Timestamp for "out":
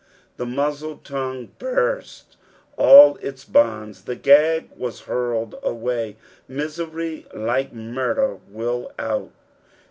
8.97-9.29